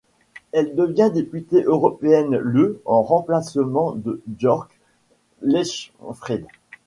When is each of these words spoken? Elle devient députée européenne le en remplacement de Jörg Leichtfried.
Elle 0.51 0.73
devient 0.75 1.11
députée 1.13 1.61
européenne 1.61 2.35
le 2.35 2.81
en 2.85 3.03
remplacement 3.03 3.91
de 3.91 4.19
Jörg 4.39 4.67
Leichtfried. 5.43 6.47